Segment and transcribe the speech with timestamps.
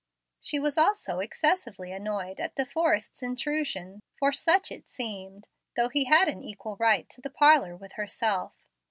[0.39, 6.05] She was also excessively annoyed at De Forrest's intrusion, for such it seemed, though he
[6.05, 8.55] had an equal right to the parlor with herself.